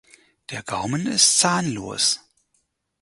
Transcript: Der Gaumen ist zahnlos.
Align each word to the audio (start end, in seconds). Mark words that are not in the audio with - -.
Der 0.49 0.63
Gaumen 0.63 1.05
ist 1.05 1.37
zahnlos. 1.37 2.21